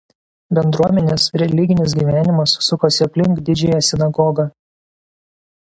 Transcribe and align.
Bendruomenės 0.59 1.25
religinis 1.41 1.93
gyvenimas 1.99 2.55
sukosi 2.69 3.05
aplink 3.07 3.45
Didžiąją 3.51 3.85
sinagogą. 3.89 4.47